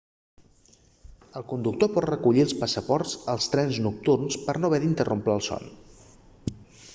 [1.41, 5.71] el conductor pot recollir els passaports als trens nocturns per no haver d'interrompre el son